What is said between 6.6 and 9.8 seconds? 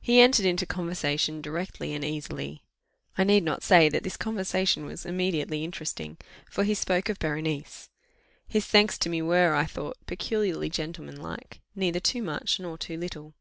he spoke of Berenice. His thanks to me were, I